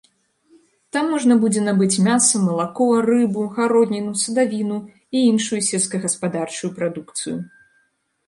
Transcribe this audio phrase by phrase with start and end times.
[0.95, 4.77] Там можна будзе набыць мяса, малако, рыбу, гародніну, садавіну
[5.19, 7.37] і іншую сельскагаспадарчую прадукцыю.